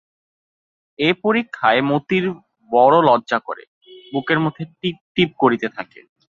[0.99, 2.25] এ পরীক্ষায় মতির
[2.69, 3.63] বড় লজ্জা করে,
[4.13, 5.99] বুকের মধ্যে টিপটিপ করিতে থাকে।